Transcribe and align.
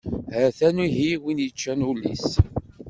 Ha-t-an 0.33 0.77
ihi 0.87 1.09
win 1.23 1.43
yeččan 1.43 1.85
ul-is! 1.89 2.27